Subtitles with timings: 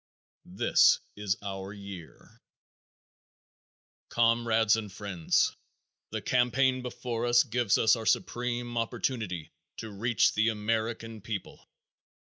[0.47, 2.41] This Is Our Year.
[4.09, 5.55] Comrades and friends,
[6.09, 11.69] the campaign before us gives us our supreme opportunity to reach the American people.